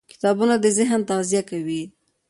کتابونه 0.13 0.55
د 0.59 0.65
ذهن 0.77 1.01
تغذیه 1.09 1.41
کوي. 1.49 1.83